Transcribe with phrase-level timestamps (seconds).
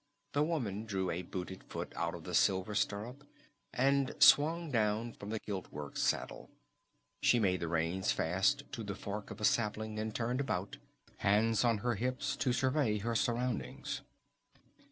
[0.33, 3.23] The woman drew a booted foot out of the silver stirrup
[3.71, 6.49] and swung down from the gilt worked saddle.
[7.21, 10.77] She made the reins fast to the fork of a sapling, and turned about,
[11.17, 14.01] hands on her hips, to survey her surroundings.